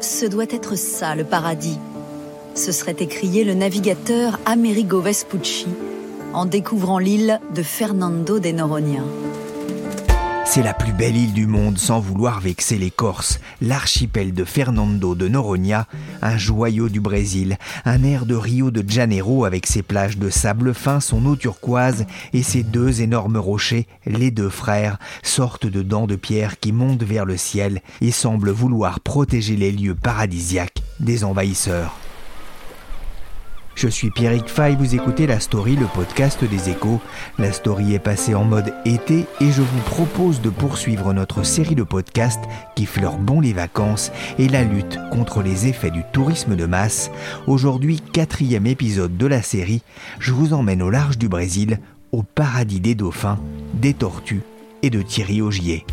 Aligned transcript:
Ce 0.00 0.26
doit 0.26 0.46
être 0.50 0.76
ça 0.76 1.14
le 1.14 1.24
paradis. 1.24 1.78
Ce 2.54 2.72
serait 2.72 2.96
écrié 2.98 3.44
le 3.44 3.54
navigateur 3.54 4.38
Amerigo 4.46 5.00
Vespucci 5.00 5.66
en 6.32 6.44
découvrant 6.44 6.98
l'île 6.98 7.40
de 7.54 7.62
Fernando 7.62 8.38
de 8.38 8.50
Noronha. 8.50 9.02
C'est 10.50 10.62
la 10.62 10.72
plus 10.72 10.94
belle 10.94 11.14
île 11.14 11.34
du 11.34 11.46
monde 11.46 11.76
sans 11.76 12.00
vouloir 12.00 12.40
vexer 12.40 12.78
les 12.78 12.90
Corses, 12.90 13.38
l'archipel 13.60 14.32
de 14.32 14.44
Fernando 14.44 15.14
de 15.14 15.28
Noronha, 15.28 15.86
un 16.22 16.38
joyau 16.38 16.88
du 16.88 17.00
Brésil, 17.00 17.58
un 17.84 18.02
air 18.02 18.24
de 18.24 18.34
Rio 18.34 18.70
de 18.70 18.82
Janeiro 18.88 19.44
avec 19.44 19.66
ses 19.66 19.82
plages 19.82 20.16
de 20.16 20.30
sable 20.30 20.72
fin, 20.72 21.00
son 21.00 21.26
eau 21.26 21.36
turquoise 21.36 22.06
et 22.32 22.42
ses 22.42 22.62
deux 22.62 23.02
énormes 23.02 23.36
rochers, 23.36 23.86
les 24.06 24.30
deux 24.30 24.48
frères, 24.48 24.96
sortes 25.22 25.66
de 25.66 25.82
dents 25.82 26.06
de 26.06 26.16
pierre 26.16 26.58
qui 26.58 26.72
montent 26.72 27.04
vers 27.04 27.26
le 27.26 27.36
ciel 27.36 27.82
et 28.00 28.10
semblent 28.10 28.50
vouloir 28.50 29.00
protéger 29.00 29.54
les 29.54 29.70
lieux 29.70 29.94
paradisiaques 29.94 30.82
des 30.98 31.24
envahisseurs. 31.24 31.94
Je 33.78 33.86
suis 33.86 34.10
Pierrick 34.10 34.48
Fay, 34.48 34.74
vous 34.74 34.96
écoutez 34.96 35.28
La 35.28 35.38
Story, 35.38 35.76
le 35.76 35.86
podcast 35.86 36.42
des 36.42 36.68
échos. 36.68 37.00
La 37.38 37.52
Story 37.52 37.94
est 37.94 38.00
passée 38.00 38.34
en 38.34 38.42
mode 38.42 38.74
été 38.84 39.24
et 39.40 39.52
je 39.52 39.62
vous 39.62 39.80
propose 39.86 40.40
de 40.40 40.50
poursuivre 40.50 41.12
notre 41.12 41.44
série 41.44 41.76
de 41.76 41.84
podcasts 41.84 42.42
qui 42.74 42.86
fleurent 42.86 43.18
bon 43.18 43.40
les 43.40 43.52
vacances 43.52 44.10
et 44.36 44.48
la 44.48 44.64
lutte 44.64 44.98
contre 45.12 45.42
les 45.42 45.68
effets 45.68 45.92
du 45.92 46.02
tourisme 46.12 46.56
de 46.56 46.66
masse. 46.66 47.12
Aujourd'hui, 47.46 48.00
quatrième 48.00 48.66
épisode 48.66 49.16
de 49.16 49.26
la 49.26 49.42
série, 49.42 49.82
je 50.18 50.32
vous 50.32 50.54
emmène 50.54 50.82
au 50.82 50.90
large 50.90 51.16
du 51.16 51.28
Brésil, 51.28 51.78
au 52.10 52.24
paradis 52.24 52.80
des 52.80 52.96
dauphins, 52.96 53.38
des 53.74 53.94
tortues 53.94 54.42
et 54.82 54.90
de 54.90 55.02
Thierry 55.02 55.40
Augier. 55.40 55.86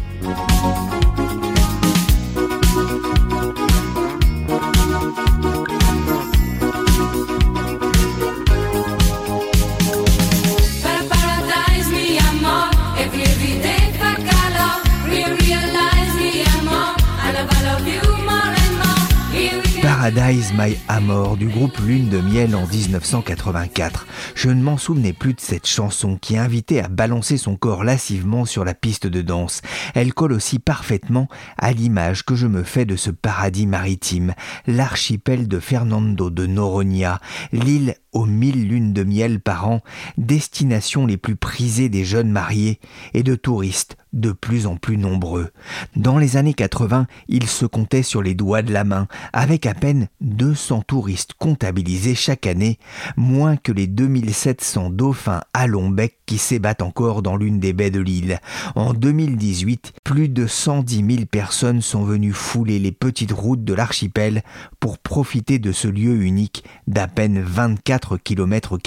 Paradise 20.06 20.54
My 20.56 20.78
Amor 20.88 21.36
du 21.36 21.48
groupe 21.48 21.80
Lune 21.80 22.10
de 22.10 22.20
Miel 22.20 22.56
en 22.56 22.68
1984. 22.68 24.06
Je 24.36 24.52
ne 24.52 24.62
m'en 24.62 24.78
souvenais 24.78 25.14
plus 25.14 25.34
de 25.34 25.42
cette 25.42 25.66
chanson 25.66 26.20
qui 26.22 26.38
invitait 26.38 26.80
à 26.80 26.90
balancer 26.90 27.38
son 27.38 27.56
corps 27.56 27.84
lascivement 27.84 28.46
sur 28.46 28.64
la 28.64 28.76
piste 28.76 29.08
de 29.08 29.24
danse. 29.24 29.64
Elle 29.96 30.14
colle 30.14 30.34
aussi 30.34 30.60
parfaitement 30.60 31.28
à 31.58 31.72
l'image 31.72 32.24
que 32.24 32.36
je 32.36 32.46
me 32.46 32.62
fais 32.62 32.86
de 32.86 32.96
ce 32.96 33.10
paradis 33.10 33.66
maritime, 33.66 34.36
l'archipel 34.68 35.48
de 35.48 35.60
Fernando 35.60 36.30
de 36.30 36.46
Noronha, 36.46 37.20
l'île 37.52 37.96
aux 38.16 38.26
mille 38.26 38.68
lunes 38.68 38.94
de 38.94 39.04
miel 39.04 39.40
par 39.40 39.68
an, 39.68 39.82
destination 40.18 41.06
les 41.06 41.18
plus 41.18 41.36
prisées 41.36 41.90
des 41.90 42.06
jeunes 42.06 42.32
mariés 42.32 42.80
et 43.14 43.22
de 43.22 43.36
touristes 43.36 43.98
de 44.16 44.32
plus 44.32 44.66
en 44.66 44.78
plus 44.78 44.98
nombreux. 44.98 45.50
Dans 45.96 46.18
les 46.18 46.38
années 46.38 46.54
80, 46.54 47.06
il 47.28 47.48
se 47.48 47.66
comptait 47.66 48.02
sur 48.02 48.24
les 48.24 48.34
doigts 48.34 48.62
de 48.62 48.72
la 48.72 48.86
main, 48.86 49.08
avec 49.34 49.66
à 49.66 49.74
peine 49.74 50.08
200 50.22 50.84
touristes 50.88 51.34
comptabilisés 51.38 52.16
chaque 52.16 52.48
année, 52.48 52.80
moins 53.18 53.58
que 53.58 53.74
les 53.74 53.88
2700 53.88 54.90
dauphins 54.92 55.42
à 55.54 55.68
long 55.68 55.90
bec 55.90 56.18
qui 56.26 56.38
s'ébattent 56.38 56.82
encore 56.82 57.22
dans 57.22 57.36
l'une 57.36 57.60
des 57.60 57.74
baies 57.74 57.92
de 57.92 58.00
l'île. 58.00 58.40
En 58.76 58.94
2018, 58.94 59.94
plus 60.04 60.30
de 60.30 60.48
110 60.48 61.16
000 61.16 61.26
personnes 61.26 61.82
sont 61.82 62.04
venues 62.04 62.34
fouler 62.34 62.80
les 62.80 62.94
petites 62.94 63.34
routes 63.34 63.66
de 63.66 63.74
l'archipel 63.74 64.44
pour 64.80 64.98
profiter 64.98 65.60
de 65.60 65.74
ce 65.74 65.90
lieu 65.90 66.22
unique 66.22 66.64
d'à 66.88 67.08
peine 67.08 67.42
24 67.42 68.05
km 68.18 68.78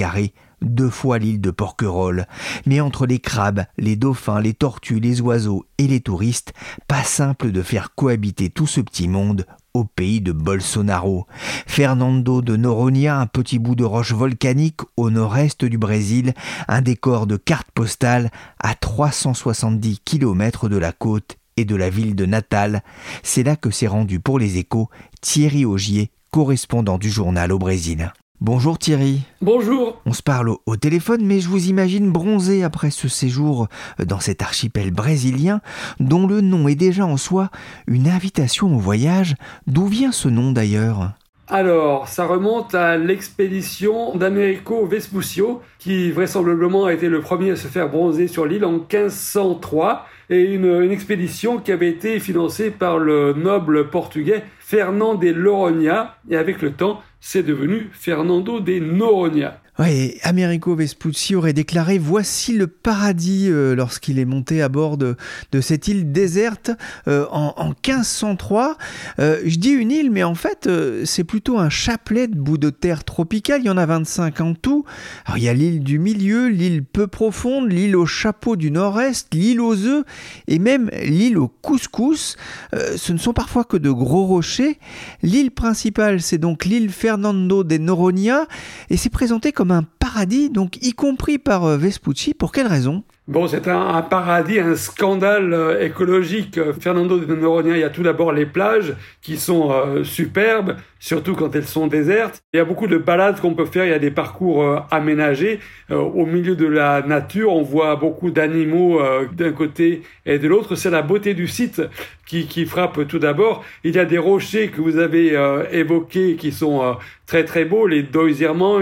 deux 0.62 0.91
fois 0.91 1.19
l'île 1.19 1.41
de 1.41 1.51
Porquerolles. 1.51 2.27
Mais 2.67 2.81
entre 2.81 3.06
les 3.06 3.19
crabes, 3.19 3.65
les 3.77 3.97
dauphins, 3.97 4.41
les 4.41 4.55
tortues, 4.55 5.01
les 5.01 5.21
oiseaux 5.21 5.67
et 5.79 5.87
les 5.87 6.01
touristes, 6.01 6.53
pas 6.87 7.05
simple 7.05 7.53
de 7.53 7.62
faire 7.62 7.95
cohabiter 7.95 8.51
tout 8.51 8.67
ce 8.67 8.81
petit 8.81 9.09
monde 9.09 9.47
au 9.75 9.84
pays 9.84 10.21
de 10.21 10.33
Bolsonaro. 10.33 11.27
Fernando 11.67 12.43
de 12.43 12.57
Noronha, 12.57 13.21
un 13.21 13.27
petit 13.27 13.59
bout 13.59 13.77
de 13.77 13.84
roche 13.84 14.12
volcanique 14.12 14.81
au 14.97 15.11
nord-est 15.11 15.65
du 15.65 15.78
Brésil, 15.78 16.34
un 16.67 16.83
décor 16.83 17.27
de 17.27 17.37
carte 17.37 17.71
postale 17.73 18.31
à 18.59 18.75
370 18.75 20.01
km 20.05 20.69
de 20.69 20.77
la 20.77 20.93
côte 20.93 21.37
et 21.57 21.65
de 21.65 21.77
la 21.77 21.91
ville 21.91 22.17
de 22.17 22.27
Natal. 22.27 22.83
C'est 23.23 23.43
là 23.43 23.57
que 23.57 23.71
s'est 23.71 23.87
rendu 23.87 24.21
pour 24.21 24.39
les 24.39 24.59
échos 24.59 24.89
Thierry 25.21 25.65
Augier, 25.65 26.11
correspondant 26.31 26.99
du 26.99 27.11
journal 27.11 27.53
au 27.53 27.59
Brésil. 27.59 28.12
Bonjour 28.41 28.78
Thierry. 28.78 29.22
Bonjour. 29.43 30.00
On 30.06 30.12
se 30.12 30.22
parle 30.22 30.50
au, 30.65 30.76
téléphone, 30.76 31.26
mais 31.26 31.41
je 31.41 31.49
vous 31.49 31.66
imagine 31.66 32.12
bronzé 32.12 32.62
après 32.62 32.91
ce 32.91 33.09
séjour 33.09 33.66
dans 33.99 34.21
cet 34.21 34.43
archipel 34.43 34.93
brésilien, 34.93 35.60
dont 35.99 36.25
le 36.25 36.41
nom 36.41 36.69
est 36.69 36.77
déjà 36.77 37.04
en 37.04 37.16
soi 37.16 37.50
une 37.88 38.06
invitation 38.06 38.77
au 38.77 38.78
voyage. 38.78 39.34
D'où 39.66 39.87
vient 39.87 40.12
ce 40.12 40.28
nom 40.28 40.53
d'ailleurs? 40.53 41.15
Alors, 41.48 42.06
ça 42.06 42.27
remonte 42.27 42.77
à 42.77 42.97
l'expédition 42.97 44.15
d'Americo 44.15 44.87
Vespuccio, 44.87 45.60
qui 45.81 46.12
vraisemblablement 46.12 46.84
a 46.84 46.93
été 46.93 47.09
le 47.09 47.21
premier 47.21 47.50
à 47.50 47.56
se 47.56 47.66
faire 47.66 47.88
bronzer 47.88 48.28
sur 48.28 48.47
l'île 48.47 48.65
en 48.65 48.72
1503, 48.72 50.06
et 50.31 50.43
une, 50.43 50.66
une, 50.82 50.93
expédition 50.93 51.59
qui 51.59 51.72
avait 51.72 51.88
été 51.88 52.21
financée 52.21 52.71
par 52.71 52.98
le 52.98 53.32
noble 53.32 53.88
portugais 53.88 54.44
Fernand 54.60 55.15
de 55.15 55.31
Loronia, 55.31 56.19
et 56.31 56.37
avec 56.37 56.60
le 56.60 56.72
temps, 56.72 57.00
c'est 57.21 57.43
devenu 57.43 57.89
Fernando 57.93 58.61
de 58.61 58.79
Noronha. 58.79 59.61
Oui, 59.81 60.19
Americo 60.25 60.75
Vespucci 60.75 61.37
aurait 61.37 61.53
déclaré 61.53 61.99
Voici 61.99 62.53
le 62.53 62.66
paradis 62.66 63.47
euh, 63.49 63.77
lorsqu'il 63.77 64.19
est 64.19 64.25
monté 64.25 64.61
à 64.61 64.69
bord 64.69 64.97
de, 64.99 65.15
cette 65.61 65.87
île 65.87 66.11
déserte 66.11 66.72
euh, 67.06 67.27
en, 67.31 67.69
1503. 67.69 68.77
Euh, 69.21 69.41
je 69.47 69.56
dis 69.56 69.71
une 69.71 69.93
île, 69.93 70.11
mais 70.11 70.25
en 70.25 70.34
fait, 70.34 70.69
c'est 71.05 71.22
plutôt 71.22 71.61
un 71.61 71.71
chapelet 71.71 72.27
de 72.27 72.34
bouts 72.34 72.59
de 72.59 72.71
terre 72.71 73.05
tropicale. 73.05 73.61
Il 73.62 73.66
y 73.66 73.71
en 73.71 73.77
a 73.77 73.87
25 73.87 74.41
en 74.41 74.55
tout. 74.55 74.84
Alors, 75.27 75.39
il 75.39 75.44
y 75.44 75.49
a 75.49 75.55
l'île 75.55 75.84
du 75.84 76.00
milieu, 76.00 76.49
l'île 76.49 76.83
peu 76.83 77.06
profonde, 77.06 77.71
l'île 77.71 77.95
au 77.95 78.05
chapeau 78.05 78.56
du 78.56 78.72
nord-est, 78.72 79.33
l'île 79.33 79.60
aux 79.60 79.77
œufs 79.84 80.05
et 80.49 80.59
même 80.59 80.91
l'île 81.05 81.39
au 81.39 81.47
couscous. 81.47 82.37
ce 82.72 83.12
ne 83.12 83.19
sont 83.19 83.33
parfois 83.33 83.62
que 83.62 83.77
de 83.77 83.93
gros 83.93 84.27
rochers. 84.27 84.81
L'île 85.22 85.53
principale, 85.53 86.21
c'est 86.21 86.39
donc 86.39 86.65
l'île 86.65 86.91
Fernando 86.91 87.62
de 87.62 87.78
Noronha 87.78 88.49
et 88.91 88.97
c'est 88.97 89.09
présenté 89.09 89.53
comme 89.53 89.68
un 89.71 89.97
paradis, 90.09 90.49
donc 90.49 90.77
y 90.83 90.93
compris 90.93 91.39
par 91.39 91.65
euh, 91.65 91.77
Vespucci. 91.77 92.33
Pour 92.33 92.53
quelle 92.53 92.67
raison? 92.67 93.05
Bon, 93.27 93.47
c'est 93.47 93.69
un, 93.69 94.01
paradis, 94.01 94.59
un 94.59 94.75
scandale 94.75 95.53
euh, 95.53 95.85
écologique. 95.85 96.59
Fernando 96.81 97.19
de 97.19 97.34
Noronha, 97.34 97.77
il 97.77 97.81
y 97.81 97.84
a 97.84 97.91
tout 97.91 98.03
d'abord 98.03 98.33
les 98.33 98.47
plages 98.47 98.95
qui 99.21 99.37
sont 99.37 99.71
euh, 99.71 100.03
superbes, 100.03 100.77
surtout 100.99 101.34
quand 101.34 101.55
elles 101.55 101.66
sont 101.66 101.89
désertes. 101.89 102.41
Il 102.55 102.57
y 102.57 102.60
a 102.60 102.65
beaucoup 102.65 102.87
de 102.87 102.97
balades 102.97 103.39
qu'on 103.39 103.53
peut 103.53 103.66
faire, 103.66 103.84
il 103.84 103.91
y 103.91 103.93
a 103.93 103.99
des 103.99 104.10
parcours 104.10 104.87
aménagés. 104.91 105.60
au 105.91 106.25
milieu 106.25 106.57
de 106.57 106.66
la 106.66 107.03
nature, 107.03 107.53
on 107.53 107.63
voit 107.63 107.97
beaucoup 107.97 108.31
d'animaux 108.31 108.99
d'un 109.37 109.53
côté 109.53 110.03
et 110.25 110.39
de 110.39 110.49
l'autre. 110.49 110.75
C'est 110.75 110.91
la 110.91 111.03
beauté 111.03 111.34
du 111.34 111.47
site 111.47 111.83
qui, 112.27 112.66
frappe 112.66 113.07
tout 113.07 113.19
d'abord. 113.19 113.63
Il 113.84 113.95
y 113.95 113.99
a 113.99 114.07
des 114.07 114.19
rochers 114.19 114.69
que 114.69 114.81
vous 114.81 114.97
avez 114.99 115.37
évoqués 115.71 116.37
qui 116.37 116.51
sont 116.51 116.97
très 117.27 117.45
très 117.45 117.65
beaux, 117.66 117.87
les 117.87 118.03
Doisirmans, 118.03 118.81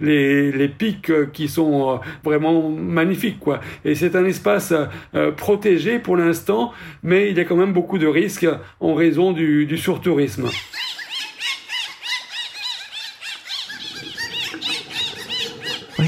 les, 0.00 0.52
les 0.52 0.67
pics 0.68 1.10
qui 1.32 1.48
sont 1.48 2.00
vraiment 2.24 2.68
magnifiques, 2.68 3.40
quoi. 3.40 3.60
Et 3.84 3.94
c'est 3.94 4.16
un 4.16 4.24
espace 4.24 4.72
euh, 5.14 5.32
protégé 5.32 5.98
pour 5.98 6.16
l'instant, 6.16 6.72
mais 7.02 7.30
il 7.30 7.36
y 7.36 7.40
a 7.40 7.44
quand 7.44 7.56
même 7.56 7.72
beaucoup 7.72 7.98
de 7.98 8.06
risques 8.06 8.48
en 8.80 8.94
raison 8.94 9.32
du, 9.32 9.66
du 9.66 9.78
surtourisme. 9.78 10.48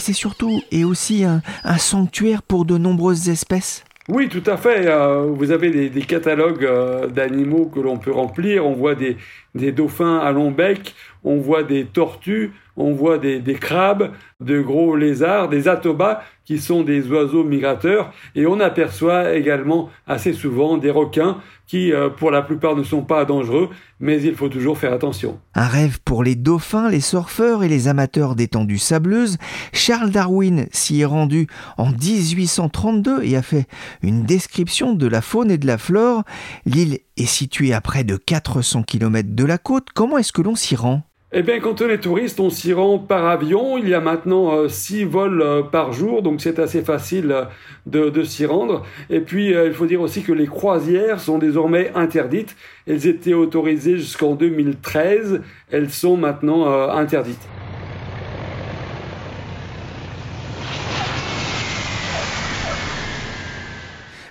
c'est 0.01 0.13
surtout 0.15 0.63
et 0.73 0.83
aussi 0.83 1.25
un, 1.25 1.43
sanctuaire 1.79 2.43
pour 2.43 2.65
de 2.65 2.77
nombreuses 2.79 3.29
espèces. 3.29 3.85
Oui, 4.09 4.29
tout 4.29 4.43
à 4.47 4.57
fait. 4.57 4.89
vous 5.29 5.53
avez 5.53 5.89
des, 5.89 6.03
catalogues 6.03 6.67
d'animaux 7.13 7.67
que 7.67 7.79
l'on 7.79 7.99
peut 7.99 8.11
remplir. 8.11 8.67
On 8.67 8.73
voit 8.73 8.97
des, 8.97 9.17
des 9.55 9.71
dauphins 9.71 10.19
à 10.19 10.33
long 10.33 10.51
bec, 10.51 10.95
on 11.25 11.37
voit 11.37 11.63
des 11.63 11.85
tortues, 11.85 12.53
on 12.77 12.93
voit 12.93 13.19
des, 13.19 13.43
crabes, 13.61 14.13
de 14.41 14.61
gros 14.61 14.97
lézards, 14.97 15.49
des 15.49 15.69
atobas 15.69 16.23
qui 16.45 16.59
sont 16.59 16.83
des 16.83 17.09
oiseaux 17.11 17.45
migrateurs, 17.45 18.13
et 18.35 18.47
on 18.47 18.59
aperçoit 18.59 19.35
également 19.35 19.91
assez 20.07 20.33
souvent 20.33 20.79
des 20.79 20.91
requins 20.91 21.39
qui, 21.67 21.93
euh, 21.93 22.09
pour 22.09 22.33
la 22.33 22.43
plupart, 22.43 22.75
ne 22.75 22.83
sont 22.83 23.03
pas 23.03 23.25
dangereux, 23.25 23.69
mais 24.01 24.21
il 24.23 24.35
faut 24.35 24.49
toujours 24.49 24.77
faire 24.77 24.93
attention. 24.93 25.39
Un 25.55 25.69
rêve 25.69 26.01
pour 26.05 26.25
les 26.25 26.35
dauphins, 26.35 26.89
les 26.89 27.01
surfeurs 27.01 27.63
et 27.63 27.69
les 27.69 27.87
amateurs 27.87 28.35
d'étendues 28.35 28.79
sableuses. 28.79 29.37
Charles 29.73 30.11
Darwin 30.11 30.67
s'y 30.73 31.03
est 31.03 31.05
rendu 31.05 31.47
en 31.77 31.91
1832 31.91 33.23
et 33.23 33.37
a 33.37 33.43
fait 33.43 33.67
une 34.03 34.25
description 34.25 34.95
de 34.95 35.07
la 35.07 35.21
faune 35.21 35.51
et 35.51 35.59
de 35.59 35.67
la 35.67 35.79
flore. 35.79 36.25
L'île 36.65 36.99
est 37.17 37.27
située 37.27 37.73
à 37.73 37.81
près 37.81 38.03
de 38.03 38.17
400 38.17 38.83
km 38.83 39.29
de 39.33 39.45
la 39.45 39.59
côte. 39.59 39.89
Comment 39.95 40.19
est-ce 40.19 40.33
que 40.33 40.43
l'on 40.43 40.57
s'y 40.57 40.75
rend? 40.75 41.03
Eh 41.33 41.43
bien, 41.43 41.61
quand 41.61 41.81
on 41.81 41.89
est 41.89 41.99
touriste, 41.99 42.41
on 42.41 42.51
s'y 42.51 42.73
rend 42.73 42.99
par 42.99 43.25
avion. 43.27 43.79
Il 43.79 43.89
y 43.89 43.95
a 43.95 44.01
maintenant 44.01 44.69
6 44.69 45.05
euh, 45.05 45.07
vols 45.07 45.43
euh, 45.43 45.63
par 45.63 45.93
jour, 45.93 46.23
donc 46.23 46.41
c'est 46.41 46.59
assez 46.59 46.83
facile 46.83 47.31
euh, 47.31 48.11
de, 48.11 48.25
s'y 48.25 48.47
rendre. 48.47 48.85
Et 49.11 49.21
puis, 49.21 49.53
il 49.53 49.73
faut 49.73 49.87
dire 49.87 50.01
aussi 50.01 50.25
que 50.25 50.33
les 50.33 50.47
croisières 50.49 51.21
sont 51.21 51.39
désormais 51.39 51.93
interdites. 51.95 52.57
Elles 52.89 53.07
étaient 53.07 53.35
autorisées 53.35 53.97
jusqu'en 53.97 54.35
2013. 54.35 55.41
Elles 55.71 55.91
sont 55.91 56.17
maintenant 56.17 56.67
interdites. 56.91 57.47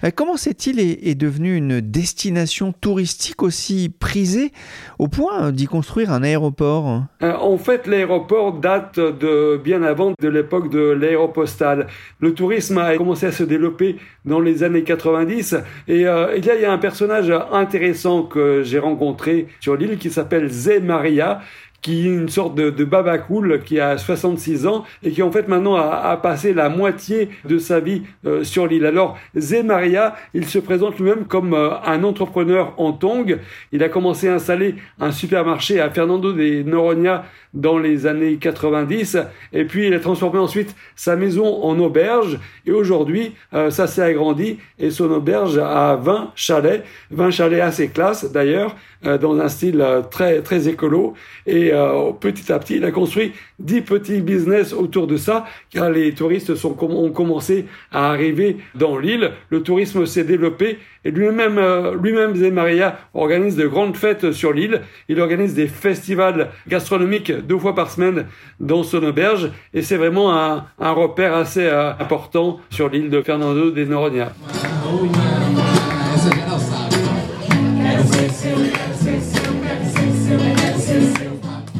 Euh, 0.04 0.12
comment 0.16 0.38
cette-il 0.38 0.80
est, 0.80 1.16
devenue 1.16 1.56
une 1.56 1.82
destination 1.82 2.72
touristique 2.72 3.44
aussi 3.44 3.90
prisée 4.00 4.52
au 5.00 5.08
point 5.08 5.52
d'y 5.52 5.66
construire 5.66 6.12
un 6.12 6.24
aéroport? 6.24 7.04
Euh, 7.24 7.34
En 7.34 7.58
fait, 7.58 7.88
l'aéroport 7.88 8.54
date 8.54 9.00
de 9.00 9.60
bien 9.62 9.84
avant 9.84 10.14
de 10.20 10.28
l'époque 10.30 10.70
de 10.70 10.80
l'aéropostale. 10.80 11.88
Le 12.20 12.34
tourisme 12.34 12.78
a 12.78 12.96
commencé 12.96 13.26
à 13.26 13.32
se 13.32 13.44
développer 13.44 13.98
dans 14.26 14.40
les 14.40 14.64
années 14.64 14.84
90 14.84 15.56
et 15.88 16.08
euh, 16.08 16.38
il 16.38 16.46
y 16.46 16.66
a 16.66 16.72
un 16.72 16.78
personnage 16.78 17.34
intéressant 17.52 18.24
que 18.24 18.64
j'ai 18.64 18.80
rencontré 18.80 19.48
sur 19.60 19.76
l'île 19.76 19.98
qui 19.98 20.10
s'appelle 20.10 20.50
Zé 20.50 20.80
Maria 20.80 21.42
qui 21.82 22.08
est 22.08 22.12
une 22.12 22.30
sorte 22.30 22.56
de, 22.56 22.70
de 22.70 22.84
babacool 22.84 23.62
qui 23.64 23.80
a 23.80 23.98
66 23.98 24.68
ans 24.68 24.84
et 25.04 25.12
qui 25.12 25.22
en 25.24 25.32
fait 25.32 25.48
maintenant 25.48 25.76
a, 25.76 26.18
passé 26.18 26.54
la 26.54 26.70
moitié 26.70 27.30
de 27.46 27.58
sa 27.58 27.80
vie 27.80 28.04
euh, 28.26 28.44
sur 28.44 28.68
l'île. 28.68 28.86
Alors 28.86 29.18
Zé 29.36 29.64
Maria, 29.64 30.16
il 30.34 30.46
se 30.46 30.60
présente 30.60 30.98
lui-même 30.98 31.26
comme 31.26 31.54
euh, 31.54 31.72
un 31.86 32.04
entrepreneur 32.04 32.74
en 32.78 32.92
tongs. 32.92 33.38
Il 33.72 33.84
a 33.84 33.90
commencé 33.90 34.28
à 34.28 34.36
installer 34.36 34.76
un 35.00 35.12
supermarché 35.12 35.80
à 35.80 35.90
Fernando 35.90 36.34
de 36.34 36.64
Noronha 36.64 37.26
dans 37.54 37.78
les 37.78 38.08
années 38.08 38.38
90 38.38 39.18
et 39.54 39.66
puis 39.66 39.88
il 39.88 39.94
a 39.94 40.00
transformé 40.00 40.40
ensuite 40.40 40.76
sa 40.96 41.16
maison 41.16 41.64
en 41.64 41.78
auberge 41.80 42.40
et 42.66 42.72
aujourd'hui 42.72 43.34
euh, 43.54 43.70
ça 43.70 43.88
s'est 43.88 44.02
agrandi 44.02 44.58
et 44.78 44.90
son 44.92 45.12
auberge 45.12 45.58
a 45.58 45.96
20 45.96 46.32
chalets, 46.36 46.84
20 47.12 47.32
chalets 47.32 47.62
assez 47.62 47.90
classe 47.90 48.32
d'ailleurs 48.32 48.76
dans 49.02 49.40
un 49.40 49.48
style 49.48 49.86
très 50.12 50.42
très 50.42 50.68
écolo 50.68 51.14
et 51.48 51.60
et 51.60 51.74
euh, 51.74 52.14
petit 52.14 52.52
à 52.54 52.58
petit, 52.60 52.78
il 52.78 52.86
a 52.86 52.92
construit 52.92 53.34
dix 53.60 53.82
petits 53.82 54.22
business 54.22 54.72
autour 54.72 55.08
de 55.08 55.18
ça, 55.18 55.46
car 55.70 55.90
les 55.90 56.14
touristes 56.14 56.54
ont 56.64 57.12
commencé 57.12 57.66
à 57.92 58.12
arriver 58.12 58.58
dans 58.76 58.98
l'île. 58.98 59.32
Le 59.50 59.62
tourisme 59.62 60.06
s'est 60.06 60.24
développé 60.24 60.80
et 61.06 61.12
lui-même, 61.12 61.58
euh, 61.58 61.96
lui-même, 61.96 62.34
Maria 62.54 62.98
organise 63.14 63.56
de 63.58 63.68
grandes 63.68 63.96
fêtes 63.98 64.32
sur 64.32 64.54
l'île. 64.54 64.82
Il 65.10 65.20
organise 65.20 65.54
des 65.54 65.68
festivals 65.68 66.50
gastronomiques 66.68 67.32
deux 67.42 67.58
fois 67.58 67.76
par 67.76 67.90
semaine 67.90 68.26
dans 68.60 68.84
son 68.84 69.04
auberge 69.04 69.52
et 69.74 69.82
c'est 69.82 69.98
vraiment 69.98 70.34
un, 70.34 70.66
repère 70.80 71.36
assez 71.36 71.66
euh, 71.66 71.92
important 72.00 72.60
sur 72.70 72.90
l'île 72.90 73.10
de 73.10 73.22
Fernando 73.22 73.72
de 73.72 73.86
Noronha. 73.86 74.32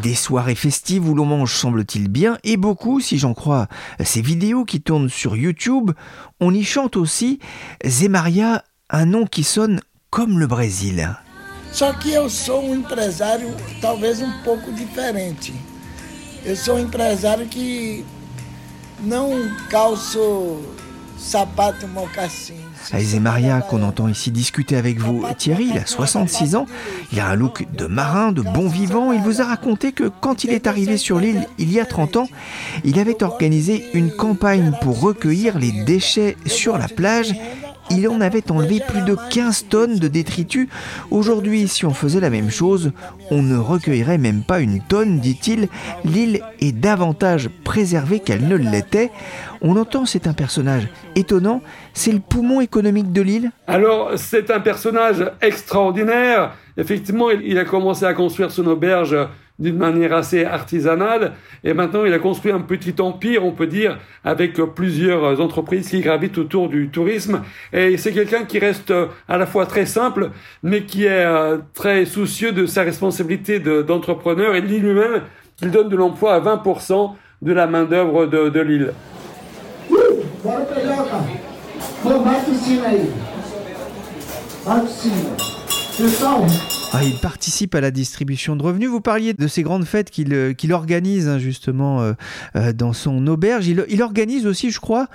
Des 0.02 0.16
soirées 0.16 0.56
festives 0.56 1.10
où 1.10 1.14
l'on 1.14 1.26
mange 1.26 1.54
semble-t-il 1.54 2.08
bien, 2.08 2.38
et 2.44 2.58
beaucoup, 2.58 3.00
si 3.00 3.18
j'en 3.18 3.34
crois 3.34 3.68
ces 4.00 4.22
vidéos 4.22 4.64
qui 4.64 4.82
tournent 4.82 5.10
sur 5.10 5.36
YouTube, 5.36 5.92
on 6.40 6.54
y 6.54 6.64
chante 6.64 6.96
aussi 6.96 7.40
Zemaria, 7.86 8.64
un 8.90 9.06
nom 9.06 9.26
qui 9.26 9.44
sonne 9.44 9.82
comme 10.10 10.40
le 10.40 10.48
Brésil. 10.48 11.16
Só 11.72 11.94
que 11.94 12.12
eu 12.12 12.30
sou 12.30 12.64
um 12.64 12.76
empresário 12.76 13.56
talvez 13.82 14.22
um 14.22 14.32
pouco 14.44 14.72
diferente. 14.72 15.54
Eu 16.44 16.56
sou 16.56 16.76
um 16.76 16.80
empresário 16.80 17.48
que 17.48 18.06
não 19.02 19.30
calço 19.70 20.62
sapato 21.18 21.88
mocassim. 21.88 22.56
et 22.94 23.20
Maria 23.20 23.62
qu'on 23.62 23.84
entend 23.84 24.08
ici 24.08 24.32
discuter 24.32 24.78
avec 24.78 25.00
vous. 25.00 25.26
Thierry, 25.38 25.70
il 25.72 25.78
a 25.78 25.86
66 25.86 26.56
ans, 26.56 26.66
il 27.12 27.20
a 27.20 27.28
un 27.28 27.36
look 27.36 27.68
de 27.72 27.86
marin, 27.86 28.32
de 28.32 28.42
bon 28.42 28.68
vivant. 28.68 29.12
Il 29.12 29.22
vous 29.22 29.42
a 29.42 29.46
raconté 29.46 29.92
que 29.92 30.10
quand 30.22 30.44
il 30.44 30.52
est 30.52 30.66
arrivé 30.66 30.98
sur 30.98 31.20
l'île 31.20 31.48
il 31.58 31.72
y 31.72 31.80
a 31.80 31.86
30 31.86 32.18
ans, 32.18 32.30
il 32.84 33.00
avait 33.00 33.22
organisé 33.24 33.86
une 33.94 34.12
campagne 34.12 34.72
pour 34.82 35.02
recueillir 35.02 35.60
les 35.60 35.72
déchets 35.84 36.38
sur 36.46 36.78
la 36.78 36.88
plage 36.88 37.34
il 37.92 38.08
en 38.08 38.22
avait 38.22 38.52
enlevé 38.52 38.82
plus 38.88 39.02
de 39.02 39.16
15 39.30 39.68
tonnes 39.70 40.00
de 40.00 40.08
détritus. 40.08 40.68
Aujourd'hui, 41.12 41.68
si 41.68 41.86
on 41.86 41.94
faisait 41.94 42.20
la 42.20 42.30
même 42.30 42.50
chose, 42.50 42.92
on 43.32 43.42
ne 43.42 43.58
recueillerait 43.58 44.18
même 44.18 44.44
pas 44.44 44.60
une 44.60 44.82
tonne, 44.82 45.20
dit-il. 45.20 45.68
L'île 46.06 46.42
est 46.60 46.72
davantage 46.72 47.50
préservée 47.64 48.20
qu'elle 48.20 48.48
ne 48.48 48.56
l'était. 48.56 49.12
On 49.62 49.76
entend 49.76 50.06
c'est 50.06 50.28
un 50.28 50.34
personnage 50.34 50.88
étonnant, 51.16 51.62
c'est 51.94 52.12
le 52.12 52.20
poumon 52.20 52.62
économique 52.62 53.12
de 53.12 53.22
l'île 53.22 53.52
Alors, 53.68 54.12
c'est 54.16 54.52
un 54.52 54.60
personnage 54.60 55.26
extraordinaire. 55.42 56.54
Effectivement, 56.78 57.30
il 57.30 57.58
a 57.58 57.66
commencé 57.66 58.06
à 58.06 58.14
construire 58.14 58.52
son 58.52 58.66
auberge 58.68 59.16
d'une 59.60 59.78
manière 59.78 60.14
assez 60.14 60.46
artisanale. 60.46 61.34
Et 61.64 61.74
maintenant, 61.74 62.06
il 62.06 62.14
a 62.14 62.20
construit 62.20 62.52
un 62.52 62.62
petit 62.62 62.96
empire, 63.00 63.46
on 63.46 63.52
peut 63.52 63.68
dire, 63.68 64.00
avec 64.24 64.54
plusieurs 64.74 65.40
entreprises 65.42 65.90
qui 65.90 66.00
gravitent 66.02 66.38
autour 66.38 66.70
du 66.70 66.90
tourisme. 66.90 67.42
Et 67.74 67.98
c'est 67.98 68.14
quelqu'un 68.14 68.46
qui 68.46 68.58
reste 68.60 68.94
à 69.28 69.38
la 69.38 69.46
fois 69.46 69.66
très 69.66 69.86
simple, 69.86 70.32
mais 70.64 70.84
qui 70.84 71.06
est 71.06 71.26
euh, 71.26 71.58
très 71.74 72.06
soucieux 72.06 72.52
de 72.52 72.66
sa 72.66 72.84
responsabilité 72.84 73.60
d'entrepreneur. 73.60 74.56
et 74.56 74.62
dit 74.62 74.80
lui-même 74.80 75.22
qu'il 75.58 75.72
donne 75.72 75.90
de 75.90 75.96
l'emploi 75.96 76.36
à 76.36 76.40
20% 76.40 77.12
de 77.42 77.54
la 77.54 77.68
main-d'œuvre 77.68 78.26
de, 78.26 78.50
de 78.50 78.60
l'île. 78.60 78.94
Ah, 86.94 87.04
il 87.04 87.16
participe 87.16 87.76
à 87.76 87.82
la 87.82 87.92
distribution 87.92 88.56
de 88.56 88.64
revenus. 88.64 88.90
Vous 88.90 89.02
parliez 89.02 89.34
de 89.34 89.48
ces 89.48 89.64
grandes 89.64 89.84
fêtes 89.84 90.10
qu'il 90.10 90.34
euh, 90.34 90.54
organise 90.72 91.28
hein, 91.28 91.40
justement 91.40 92.02
euh, 92.02 92.14
euh, 92.56 92.72
dans 92.72 92.94
son 92.94 93.28
auberge. 93.28 93.68
Il, 93.68 94.02
organise 94.02 94.48
aussi, 94.48 94.72
je 94.72 94.80
crois, 94.80 95.08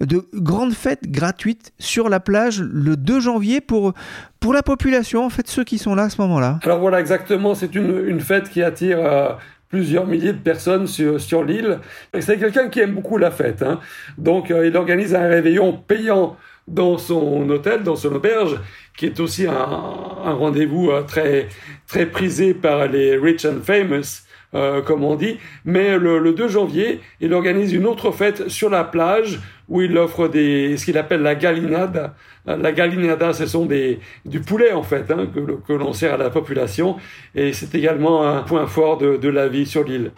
de 0.00 0.26
grandes 0.34 0.74
fêtes 0.74 1.08
gratuites 1.08 1.72
sur 1.78 2.08
la 2.08 2.18
plage 2.18 2.60
le 2.60 2.96
2 2.96 3.20
janvier 3.20 3.60
pour, 3.60 3.92
pour 4.40 4.52
la 4.52 4.64
population, 4.64 5.24
en 5.24 5.30
fait, 5.30 5.46
ceux 5.46 5.62
qui 5.62 5.78
sont 5.78 5.94
là 5.94 6.04
à 6.04 6.10
ce 6.10 6.20
moment-là. 6.22 6.58
Alors 6.64 6.80
voilà, 6.80 6.98
exactement. 6.98 7.54
C'est 7.54 7.76
une, 7.76 8.04
une, 8.08 8.20
fête 8.20 8.48
qui 8.48 8.64
attire 8.64 9.38
plusieurs 9.68 10.06
milliers 10.06 10.32
de 10.32 10.38
personnes 10.38 10.88
sur, 10.88 11.20
sur 11.20 11.44
l'île. 11.44 11.78
C'est 12.18 12.38
quelqu'un 12.38 12.68
qui 12.68 12.80
aime 12.80 12.94
beaucoup 12.94 13.16
la 13.16 13.30
fête. 13.30 13.62
Hein. 13.62 13.78
Donc 14.18 14.50
il 14.50 14.76
organise 14.76 15.14
un 15.14 15.28
réveillon 15.28 15.72
payant 15.72 16.36
dans 16.72 16.98
son 16.98 17.48
hôtel, 17.50 17.82
dans 17.82 17.96
son 17.96 18.14
auberge, 18.14 18.58
qui 18.96 19.06
est 19.06 19.20
aussi 19.20 19.46
un, 19.46 20.32
rendez-vous 20.34 20.90
euh, 20.90 21.02
très, 21.02 21.48
très 21.86 22.06
prisé 22.06 22.54
par 22.54 22.86
les 22.88 23.16
rich 23.16 23.44
and 23.44 23.60
famous, 23.62 24.24
euh, 24.54 24.82
comme 24.82 25.04
on 25.04 25.14
dit. 25.14 25.38
Mais 25.64 25.98
le, 25.98 26.18
le, 26.18 26.32
2 26.32 26.48
janvier, 26.48 27.00
il 27.20 27.32
organise 27.34 27.72
une 27.72 27.86
autre 27.86 28.10
fête 28.10 28.48
sur 28.48 28.70
la 28.70 28.84
plage 28.84 29.40
où 29.68 29.80
il 29.82 29.96
offre 29.96 30.28
des, 30.28 30.76
ce 30.76 30.84
qu'il 30.84 30.98
appelle 30.98 31.22
la 31.22 31.34
galinada. 31.34 32.14
La 32.46 32.72
galinada, 32.72 33.32
ce 33.32 33.46
sont 33.46 33.66
des, 33.66 34.00
du 34.24 34.40
poulet 34.40 34.72
en 34.72 34.82
fait, 34.82 35.10
hein, 35.10 35.28
que, 35.32 35.40
que 35.66 35.72
l'on 35.72 35.92
sert 35.92 36.14
à 36.14 36.16
la 36.16 36.30
population. 36.30 36.96
Et 37.34 37.52
c'est 37.52 37.74
également 37.74 38.26
un 38.26 38.42
point 38.42 38.66
fort 38.66 38.98
de, 38.98 39.16
de 39.16 39.28
la 39.28 39.48
vie 39.48 39.66
sur 39.66 39.84
l'île. 39.84 40.10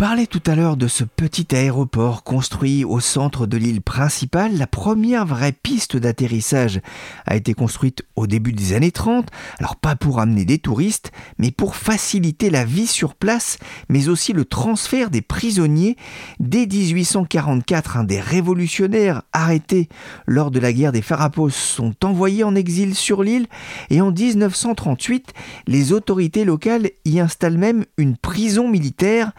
Parlais 0.00 0.26
tout 0.26 0.40
à 0.46 0.54
l'heure 0.54 0.78
de 0.78 0.88
ce 0.88 1.04
petit 1.04 1.54
aéroport 1.54 2.24
construit 2.24 2.86
au 2.86 3.00
centre 3.00 3.46
de 3.46 3.58
l'île 3.58 3.82
principale. 3.82 4.56
La 4.56 4.66
première 4.66 5.26
vraie 5.26 5.52
piste 5.52 5.98
d'atterrissage 5.98 6.80
a 7.26 7.36
été 7.36 7.52
construite 7.52 8.02
au 8.16 8.26
début 8.26 8.54
des 8.54 8.72
années 8.72 8.92
30. 8.92 9.28
Alors 9.58 9.76
pas 9.76 9.96
pour 9.96 10.18
amener 10.18 10.46
des 10.46 10.56
touristes, 10.56 11.12
mais 11.36 11.50
pour 11.50 11.76
faciliter 11.76 12.48
la 12.48 12.64
vie 12.64 12.86
sur 12.86 13.14
place, 13.14 13.58
mais 13.90 14.08
aussi 14.08 14.32
le 14.32 14.46
transfert 14.46 15.10
des 15.10 15.20
prisonniers. 15.20 15.98
Dès 16.38 16.66
1844, 16.66 17.98
un 17.98 18.04
des 18.04 18.20
révolutionnaires 18.20 19.24
arrêtés 19.34 19.90
lors 20.26 20.50
de 20.50 20.60
la 20.60 20.72
guerre 20.72 20.92
des 20.92 21.02
Farapos 21.02 21.50
sont 21.50 21.94
envoyés 22.06 22.42
en 22.42 22.54
exil 22.54 22.94
sur 22.94 23.22
l'île 23.22 23.48
et 23.90 24.00
en 24.00 24.12
1938, 24.12 25.34
les 25.66 25.92
autorités 25.92 26.46
locales 26.46 26.88
y 27.04 27.20
installent 27.20 27.58
même 27.58 27.84
une 27.98 28.16
prison 28.16 28.66
militaire 28.66 29.32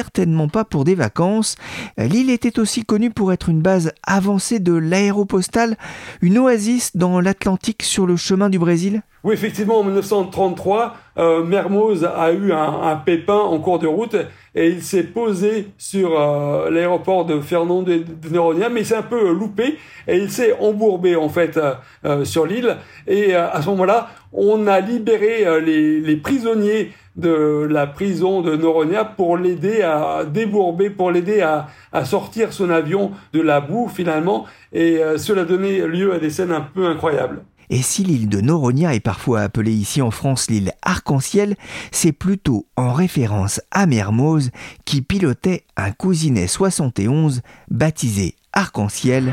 certainement 0.00 0.48
pas 0.48 0.64
pour 0.64 0.84
des 0.84 0.94
vacances. 0.94 1.56
L'île 1.98 2.30
était 2.30 2.58
aussi 2.58 2.86
connue 2.86 3.10
pour 3.10 3.34
être 3.34 3.50
une 3.50 3.60
base 3.60 3.92
avancée 4.06 4.58
de 4.58 4.72
l'aéropostale, 4.72 5.76
une 6.22 6.38
oasis 6.38 6.96
dans 6.96 7.20
l'Atlantique 7.20 7.82
sur 7.82 8.06
le 8.06 8.16
chemin 8.16 8.48
du 8.48 8.58
Brésil. 8.58 9.02
Oui, 9.22 9.34
effectivement, 9.34 9.80
en 9.80 9.84
1933, 9.84 10.96
euh, 11.18 11.44
Mermoz 11.44 12.06
a 12.06 12.32
eu 12.32 12.52
un, 12.52 12.96
pépin 12.96 13.34
en 13.34 13.58
cours 13.58 13.78
de 13.78 13.86
route 13.86 14.16
et 14.54 14.68
il 14.68 14.82
s'est 14.82 15.04
posé 15.04 15.68
sur 15.76 16.18
euh, 16.18 16.70
l'aéroport 16.70 17.26
de 17.26 17.38
Fernand 17.42 17.82
de, 17.82 18.02
Noronha, 18.30 18.70
mais 18.70 18.80
il 18.80 18.86
s'est 18.86 18.96
un 18.96 19.02
peu 19.02 19.30
loupé 19.30 19.76
et 20.08 20.16
il 20.16 20.30
s'est 20.30 20.56
embourbé 20.58 21.16
en 21.16 21.28
fait 21.28 21.60
euh, 22.06 22.24
sur 22.24 22.46
l'île. 22.46 22.78
Et 23.06 23.34
à 23.34 23.60
ce 23.60 23.68
moment-là, 23.68 24.08
on 24.32 24.66
a 24.66 24.80
libéré 24.80 25.44
les, 25.60 26.16
prisonniers 26.16 26.92
de 27.16 27.66
la 27.68 27.86
prison 27.86 28.40
de 28.40 28.56
Noronha 28.56 29.04
pour 29.04 29.36
l'aider 29.36 29.82
à 29.82 30.24
débourber, 30.24 30.90
pour 30.90 31.10
l'aider 31.10 31.40
à, 31.40 31.68
à, 31.92 32.04
sortir 32.04 32.52
son 32.52 32.70
avion 32.70 33.12
de 33.32 33.40
la 33.40 33.60
boue 33.60 33.88
finalement. 33.88 34.46
Et 34.72 35.00
cela 35.16 35.44
donnait 35.44 35.86
lieu 35.86 36.14
à 36.14 36.18
des 36.18 36.30
scènes 36.30 36.52
un 36.52 36.60
peu 36.60 36.86
incroyables. 36.86 37.42
Et 37.70 37.82
si 37.82 38.02
l'île 38.02 38.28
de 38.28 38.40
Noronia 38.40 38.94
est 38.94 39.00
parfois 39.00 39.42
appelée 39.42 39.72
ici 39.72 40.02
en 40.02 40.10
France 40.10 40.50
l'île 40.50 40.72
arc-en-ciel, 40.82 41.54
c'est 41.92 42.12
plutôt 42.12 42.66
en 42.76 42.92
référence 42.92 43.60
à 43.70 43.86
Mermoz 43.86 44.50
qui 44.84 45.02
pilotait 45.02 45.64
un 45.76 45.92
cousinet 45.92 46.48
71 46.48 47.42
baptisé 47.70 48.34
Arc-en-ciel 48.52 49.32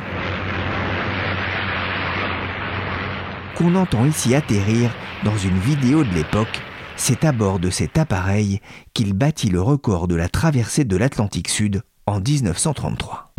qu'on 3.57 3.73
entend 3.73 4.05
ici 4.05 4.35
atterrir 4.35 4.91
dans 5.23 5.35
une 5.35 5.57
vidéo 5.57 6.03
de 6.03 6.13
l'époque. 6.13 6.61
C'est 6.99 7.23
à 7.23 7.31
bord 7.31 7.59
de 7.59 7.69
cet 7.69 7.99
appareil 7.99 8.59
qu'il 8.93 9.13
bâtit 9.13 9.49
le 9.49 9.61
record 9.61 10.07
de 10.07 10.15
la 10.15 10.29
traversée 10.29 10.83
de 10.83 10.97
l'Atlantique 10.97 11.47
Sud 11.47 11.83
en 12.07 12.19
1933. 12.19 13.33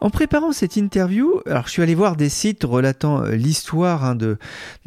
En 0.00 0.10
préparant 0.10 0.50
cette 0.50 0.76
interview, 0.76 1.40
alors 1.46 1.66
je 1.66 1.72
suis 1.72 1.82
allé 1.82 1.94
voir 1.94 2.16
des 2.16 2.28
sites 2.28 2.64
relatant 2.64 3.22
euh, 3.22 3.36
l'histoire 3.36 4.04
hein, 4.04 4.16
de, 4.16 4.36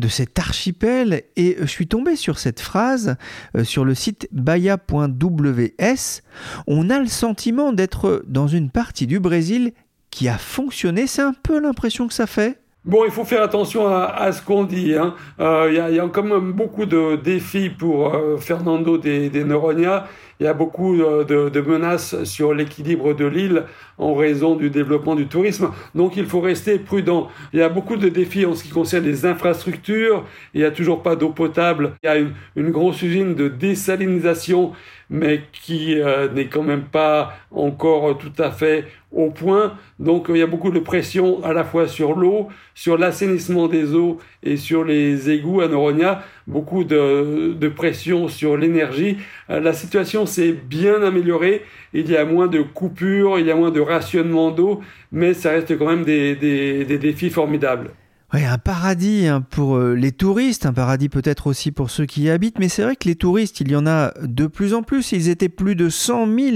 cet 0.09 0.37
archipel 0.39 1.23
et 1.37 1.55
je 1.61 1.65
suis 1.67 1.87
tombé 1.87 2.17
sur 2.17 2.37
cette 2.37 2.59
phrase 2.59 3.15
euh, 3.55 3.63
sur 3.63 3.85
le 3.85 3.95
site 3.95 4.27
baya.ws. 4.33 6.21
On 6.67 6.89
a 6.89 6.99
le 6.99 7.07
sentiment 7.07 7.71
d'être 7.71 8.23
dans 8.27 8.47
une 8.47 8.69
partie 8.69 9.07
du 9.07 9.21
Brésil 9.21 9.71
qui 10.15 10.29
a 10.29 10.37
fonctionné. 10.37 11.07
C'est 11.07 11.21
un 11.21 11.33
peu 11.33 11.59
l'impression 11.59 12.07
que 12.07 12.13
ça 12.13 12.25
fait. 12.25 12.57
Bon, 12.85 13.03
il 13.03 13.11
faut 13.11 13.25
faire 13.25 13.43
attention 13.43 13.87
à, 13.87 14.31
ce 14.31 14.41
qu'on 14.41 14.63
dit. 14.63 14.89
Il 14.89 14.95
hein. 14.95 15.13
euh, 15.41 15.69
y, 15.73 15.79
a, 15.79 15.89
y, 15.89 15.99
a, 15.99 16.07
quand 16.07 16.23
même 16.23 16.53
beaucoup 16.53 16.85
de 16.85 17.17
défis 17.17 17.69
pour 17.69 18.15
Fernando 18.39 18.97
des 18.97 19.29
de 19.29 19.43
Noronha 19.43 20.07
il 20.39 20.45
y 20.45 20.47
a 20.47 20.53
beaucoup 20.53 21.01
euh, 21.01 21.23
de, 21.23 21.61
menaces 21.61 22.23
sur 22.25 22.53
l'équilibre 22.53 23.13
de 23.13 23.25
l'île 23.25 23.63
en 23.97 24.13
raison 24.13 24.55
du 24.55 24.69
développement 24.69 25.15
du 25.15 25.27
tourisme. 25.27 25.71
Donc 25.93 26.17
il 26.17 26.25
faut 26.25 26.41
rester 26.41 26.77
prudent. 26.77 27.29
Il 27.53 27.59
y 27.59 27.61
a 27.61 27.69
beaucoup 27.69 27.95
de 27.95 28.09
défis 28.09 28.45
en 28.45 28.53
ce 28.53 28.63
qui 28.63 28.69
concerne 28.69 29.05
les 29.05 29.25
infrastructures. 29.25 30.25
Il 30.53 30.59
n'y 30.59 30.65
a 30.65 30.71
toujours 30.71 31.01
pas 31.01 31.15
d'eau 31.15 31.29
potable. 31.29 31.93
Il 32.03 32.07
y 32.07 32.09
a 32.09 32.17
une, 32.55 32.71
grosse 32.71 33.01
usine 33.01 33.35
de 33.35 33.47
désalinisation, 33.47 34.73
mais 35.09 35.43
qui 35.53 35.99
euh, 35.99 36.29
n'est 36.29 36.47
quand 36.47 36.63
même 36.63 36.83
pas 36.83 37.37
encore 37.51 38.17
tout 38.17 38.33
à 38.37 38.51
fait 38.51 38.85
au 39.13 39.29
point. 39.31 39.75
Donc 39.99 40.27
il 40.29 40.37
y 40.37 40.41
a 40.41 40.47
beaucoup 40.47 40.71
de 40.71 40.79
pression 40.79 41.43
à 41.43 41.53
la 41.53 41.63
fois 41.63 41.87
sur 41.87 42.15
l'eau, 42.15 42.49
sur 42.73 42.97
l'assainissement 42.97 43.67
des 43.67 43.95
eaux 43.95 44.17
et 44.43 44.57
sur 44.57 44.83
les 44.83 45.29
égouts 45.29 45.61
à 45.61 45.69
Noronia. 45.69 46.21
Beaucoup 46.47 46.83
de, 46.83 47.67
pression 47.75 48.27
sur 48.27 48.55
l'énergie. 48.55 49.17
Euh, 49.49 49.59
la 49.59 49.73
situation 49.73 50.27
s'est 50.27 50.51
bien 50.51 51.01
améliorée. 51.01 51.63
Il 51.93 52.09
y 52.09 52.15
a 52.15 52.23
moins 52.23 52.47
de 52.47 52.61
coupures, 52.61 53.39
il 53.39 53.47
y 53.47 53.51
a 53.51 53.55
moins 53.55 53.71
de 53.71 53.79
rationnement 53.79 54.51
d'eau, 54.51 54.81
mais 55.11 55.33
ça 55.33 55.49
reste 55.49 55.75
quand 55.77 55.87
même 55.87 56.05
des, 56.05 56.85
défis 56.85 57.31
formidables. 57.31 57.89
Ouais, 58.31 58.45
un 58.45 58.59
paradis 58.59 59.27
hein, 59.27 59.41
pour 59.41 59.75
euh, 59.75 59.95
les 59.95 60.11
touristes, 60.11 60.65
un 60.65 60.73
paradis 60.73 61.09
peut-être 61.09 61.47
aussi 61.47 61.71
pour 61.71 61.89
ceux 61.89 62.05
qui 62.05 62.23
y 62.23 62.29
habitent, 62.29 62.59
mais 62.59 62.69
c'est 62.69 62.83
vrai 62.83 62.95
que 62.95 63.07
les 63.07 63.15
touristes, 63.15 63.61
il 63.61 63.71
y 63.71 63.75
en 63.75 63.87
a 63.87 64.13
de 64.21 64.45
plus 64.45 64.73
en 64.73 64.83
plus. 64.83 65.13
Ils 65.13 65.29
étaient 65.29 65.49
plus 65.49 65.75
de 65.75 65.89
100 65.89 66.27
000 66.27 66.55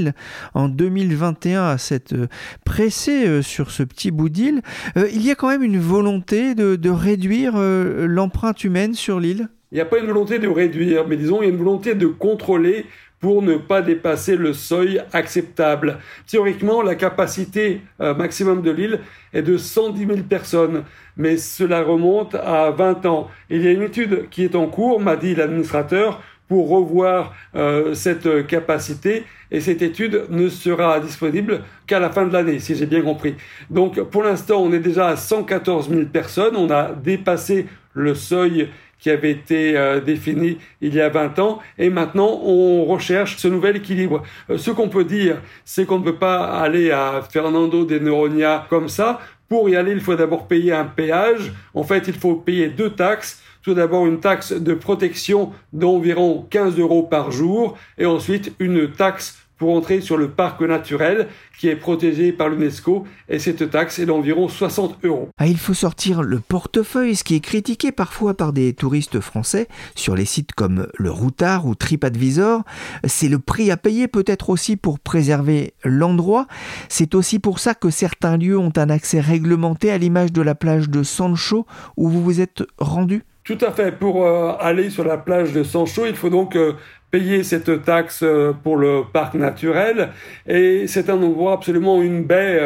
en 0.54 0.68
2021 0.68 1.64
à 1.64 1.78
s'être 1.80 2.14
euh, 2.14 2.28
pressés 2.64 3.42
sur 3.42 3.72
ce 3.72 3.82
petit 3.82 4.12
bout 4.12 4.30
d'île. 4.30 4.62
il 4.96 5.26
y 5.26 5.32
a 5.32 5.36
quand 5.36 5.48
même 5.48 5.64
une 5.64 5.80
volonté 5.80 6.54
de 6.54 6.90
réduire 6.90 7.54
l'empreinte 7.58 8.64
humaine 8.64 8.94
sur 8.94 9.20
l'île? 9.20 9.50
Il 9.72 9.76
n'y 9.76 9.82
a 9.82 9.86
pas 9.86 10.00
une 10.00 10.08
volonté 10.08 10.40
de 10.40 10.48
réduire, 10.48 11.08
mais 11.08 11.16
disons, 11.16 11.42
il 11.42 11.46
y 11.46 11.48
a 11.48 11.52
une 11.52 11.58
volonté 11.58 11.94
de 11.94 12.08
contrôler 12.08 12.86
pour 13.20 13.42
ne 13.42 13.56
pas 13.58 13.82
dépasser 13.82 14.36
le 14.36 14.54
seuil 14.54 15.02
acceptable. 15.14 16.00
Théoriquement, 16.26 16.82
la 16.82 16.96
capacité 16.96 17.82
euh, 18.02 18.14
maximum 18.16 18.62
de 18.62 18.72
l'île 18.72 19.00
est 19.34 19.42
de 19.42 19.58
110 19.58 20.08
000 20.08 20.20
personnes, 20.30 20.84
mais 21.18 21.38
cela 21.38 21.84
remonte 21.84 22.36
à 22.36 22.72
20 22.72 23.06
ans. 23.06 23.30
Il 23.50 23.62
y 23.62 23.68
a 23.68 23.72
une 23.72 23.84
étude 23.84 24.30
qui 24.30 24.44
est 24.44 24.56
en 24.56 24.68
cours, 24.68 25.00
m'a 25.02 25.18
dit 25.18 25.36
l'administrateur, 25.36 26.22
pour 26.48 26.70
revoir 26.70 27.36
euh, 27.56 27.94
cette 27.94 28.48
capacité, 28.48 29.24
et 29.52 29.62
cette 29.62 29.82
étude 29.82 30.26
ne 30.30 30.48
sera 30.48 31.00
disponible 31.00 31.62
qu'à 31.86 32.00
la 32.00 32.10
fin 32.10 32.26
de 32.26 32.34
l'année, 32.34 32.60
si 32.60 32.76
j'ai 32.76 32.86
bien 32.86 33.02
compris. 33.02 33.36
Donc, 33.70 34.02
pour 34.02 34.24
l'instant, 34.24 34.62
on 34.62 34.72
est 34.72 34.80
déjà 34.80 35.10
à 35.10 35.16
114 35.16 35.90
000 35.90 36.06
personnes, 36.06 36.56
on 36.56 36.70
a 36.72 36.92
dépassé 36.92 37.68
le 37.94 38.16
seuil 38.16 38.70
qui 39.00 39.10
avait 39.10 39.32
été 39.32 39.78
euh, 39.78 40.00
défini 40.00 40.58
il 40.82 40.94
y 40.94 41.02
a 41.02 41.10
20 41.10 41.40
ans, 41.40 41.60
et 41.78 41.90
maintenant 41.90 42.40
on 42.44 42.86
recherche 42.86 43.38
ce 43.38 43.48
nouvel 43.48 43.78
équilibre. 43.78 44.24
Euh, 44.50 44.58
ce 44.58 44.72
qu'on 44.72 44.90
peut 44.90 45.06
dire, 45.06 45.42
c'est 45.66 45.86
qu'on 45.86 46.00
ne 46.00 46.04
peut 46.04 46.18
pas 46.18 46.46
aller 46.46 46.92
à 46.92 47.22
Fernando 47.30 47.86
de 47.86 47.98
Noronha 48.00 48.68
comme 48.70 48.90
ça. 48.90 49.20
Pour 49.48 49.68
y 49.70 49.76
aller, 49.76 49.94
il 49.94 50.02
faut 50.02 50.16
d'abord 50.16 50.48
payer 50.48 50.74
un 50.74 50.86
péage. 50.86 51.52
En 51.74 51.84
fait, 51.84 52.08
il 52.08 52.14
faut 52.14 52.36
payer 52.36 52.68
deux 52.68 52.92
taxes. 52.92 53.42
Tout 53.64 53.74
d'abord 53.74 54.06
une 54.06 54.20
taxe 54.20 54.54
de 54.54 54.74
protection 54.74 55.52
d'environ 55.74 56.46
15 56.50 56.80
euros 56.80 57.04
par 57.04 57.32
jour 57.32 57.78
et 57.98 58.06
ensuite 58.06 58.54
une 58.60 58.92
taxe 58.92 59.38
pour 59.60 59.76
entrer 59.76 60.02
sur 60.02 60.18
le 60.18 60.30
parc 60.30 60.62
naturel 60.62 61.28
qui 61.60 61.68
est 61.68 61.76
protégé 61.76 62.32
par 62.32 62.50
l'UNESCO 62.50 63.06
et 63.28 63.38
cette 63.38 63.70
taxe 63.70 64.00
est 64.00 64.06
d'environ 64.06 64.48
60 64.48 65.04
euros. 65.04 65.30
Ah, 65.38 65.46
il 65.46 65.58
faut 65.58 65.74
sortir 65.74 66.24
le 66.24 66.40
portefeuille, 66.40 67.16
ce 67.16 67.26
qui 67.26 67.36
est 67.36 67.42
critiqué 67.42 67.92
parfois 67.92 68.34
par 68.34 68.54
des 68.54 68.74
touristes 68.74 69.20
français 69.20 69.68
sur 69.96 70.16
les 70.16 70.26
sites 70.26 70.54
comme 70.54 70.88
le 70.98 71.12
Routard 71.12 71.68
ou 71.68 71.76
TripAdvisor. 71.76 72.64
C'est 73.04 73.28
le 73.28 73.40
prix 73.40 73.70
à 73.70 73.78
payer 73.78 74.08
peut-être 74.08 74.50
aussi 74.50 74.78
pour 74.78 75.00
préserver 75.00 75.74
l'endroit. 75.84 76.48
C'est 76.88 77.14
aussi 77.14 77.38
pour 77.38 77.60
ça 77.60 77.76
que 77.76 77.90
certains 77.90 78.38
lieux 78.38 78.58
ont 78.58 78.74
un 78.78 78.90
accès 78.90 79.20
réglementé 79.20 79.92
à 79.92 79.98
l'image 79.98 80.32
de 80.32 80.42
la 80.42 80.56
plage 80.56 80.90
de 80.90 81.04
Sancho 81.04 81.66
où 81.98 82.08
vous 82.08 82.24
vous 82.24 82.40
êtes 82.40 82.64
rendu. 82.78 83.24
Tout 83.50 83.58
à 83.62 83.72
fait. 83.72 83.92
Pour 83.92 84.26
euh, 84.28 84.54
aller 84.60 84.92
sur 84.92 85.04
la 85.04 85.18
plage 85.18 85.54
de 85.54 85.64
Sancho, 85.64 86.06
il 86.06 86.16
faut 86.16 86.30
donc 86.30 86.56
euh, 86.56 86.74
payer 87.12 87.44
cette 87.44 87.84
taxe 87.84 88.22
euh, 88.24 88.54
pour 88.64 88.78
le 88.78 89.04
parc 89.12 89.34
naturel. 89.34 90.10
Et 90.48 90.88
c'est 90.88 91.10
un 91.10 91.22
endroit 91.22 91.54
absolument 91.54 92.02
une 92.02 92.24
baie 92.24 92.60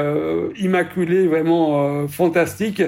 immaculée, 0.58 1.28
vraiment 1.28 2.08
fantastique. 2.08 2.82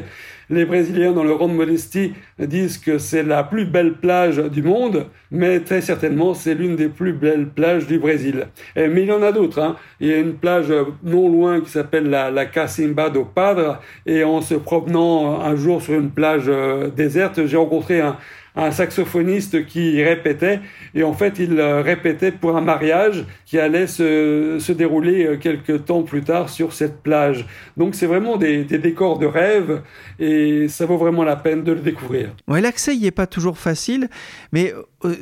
Les 0.50 0.66
Brésiliens, 0.66 1.12
dans 1.12 1.24
leur 1.24 1.38
grande 1.38 1.56
modestie, 1.56 2.14
disent 2.38 2.78
que 2.78 3.00
c'est 3.00 3.24
la 3.24 3.44
plus 3.44 3.66
belle 3.66 3.94
plage 3.94 4.38
du 4.38 4.62
monde, 4.62 5.08
mais 5.32 5.60
très 5.62 5.82
certainement, 5.82 6.36
c'est 6.36 6.54
l'une 6.54 6.76
des 6.76 6.88
plus 6.88 7.14
belles 7.14 7.48
plages 7.48 7.88
du 7.88 7.98
Brésil. 7.98 8.48
mais 8.76 9.02
il 9.02 9.08
y 9.08 9.12
en 9.12 9.24
a 9.24 9.32
d'autres. 9.32 9.60
Hein. 9.60 9.76
Il 10.00 10.08
y 10.08 10.14
a 10.14 10.18
une 10.18 10.36
plage 10.36 10.72
non 11.04 11.30
loin 11.30 11.62
qui 11.62 11.72
s'appelle 11.72 12.12
la, 12.12 12.30
la 12.30 12.46
Cacimba 12.46 13.10
do 13.10 13.26
Padre, 13.26 13.82
et 14.06 14.24
en 14.24 14.42
se 14.42 14.54
promenant 14.54 15.42
un 15.42 15.56
jour 15.56 15.82
sur 15.82 15.96
une 15.96 16.12
plage 16.12 16.46
euh, 16.48 16.90
déserte, 16.90 17.46
j'ai 17.46 17.58
rencontré 17.58 18.02
un, 18.02 18.18
un 18.56 18.72
saxophoniste 18.72 19.66
qui 19.66 20.04
répétait, 20.04 20.60
et 20.94 21.04
en 21.04 21.14
fait 21.14 21.40
il 21.40 21.60
répétait 21.62 22.32
pour 22.32 22.56
un 22.56 22.62
mariage 22.62 23.26
qui 23.46 23.60
allait 23.60 23.88
se, 23.88 24.58
se 24.60 24.72
dérouler 24.72 25.38
quelques 25.40 25.86
temps 25.86 26.04
plus 26.04 26.22
tard 26.22 26.50
sur 26.50 26.74
cette 26.74 27.02
plage. 27.02 27.46
Donc 27.78 27.96
c'est 27.96 28.06
vraiment 28.06 28.38
des, 28.38 28.64
des, 28.64 28.78
décors 28.78 29.20
de 29.20 29.26
rêve, 29.26 29.82
et 30.20 30.68
ça 30.68 30.86
vaut 30.86 30.98
vraiment 30.98 31.24
la 31.24 31.36
peine 31.36 31.64
de 31.64 31.74
le 31.74 31.82
découvrir. 31.82 32.30
Ouais, 32.48 32.62
l'accès 32.62 32.96
y 32.96 33.06
est 33.08 33.12
pas 33.12 33.28
toujours 33.28 33.58
facile, 33.58 34.10
mais 34.52 34.74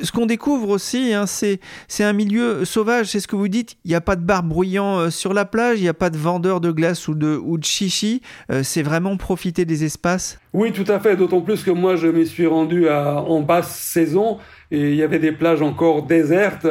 ce 0.02 0.12
qu'on 0.12 0.26
découvre 0.26 0.68
aussi, 0.70 1.12
hein, 1.12 1.26
c'est 1.26 1.58
un 2.00 2.12
milieu 2.12 2.64
sauvage, 2.64 3.06
c'est 3.06 3.20
ce 3.20 3.28
que 3.28 3.36
vous 3.36 3.48
dites, 3.48 3.76
il 3.84 3.88
n'y 3.88 3.94
a 3.94 4.00
pas 4.00 4.16
de 4.16 4.22
bar 4.22 4.42
bruyant 4.42 5.10
sur 5.10 5.34
la 5.34 5.44
plage, 5.44 5.78
il 5.78 5.82
n'y 5.82 5.88
a 5.88 5.94
pas 5.94 6.10
de 6.10 6.16
vendeur 6.16 6.60
de 6.60 6.70
glace 6.70 7.08
ou 7.08 7.14
de, 7.14 7.36
ou 7.42 7.58
de 7.58 7.64
chichi, 7.64 8.22
c'est 8.62 8.82
vraiment 8.82 9.16
profiter 9.16 9.64
des 9.64 9.84
espaces 9.84 10.38
Oui, 10.52 10.72
tout 10.72 10.90
à 10.90 11.00
fait, 11.00 11.16
d'autant 11.16 11.40
plus 11.40 11.62
que 11.62 11.70
moi 11.70 11.96
je 11.96 12.06
m'y 12.06 12.26
suis 12.26 12.46
rendu 12.46 12.88
à, 12.88 13.23
en 13.30 13.40
basse 13.40 13.76
saison 13.78 14.38
et 14.70 14.90
il 14.90 14.94
y 14.94 15.02
avait 15.02 15.18
des 15.18 15.32
plages 15.32 15.62
encore 15.62 16.02
désertes 16.04 16.66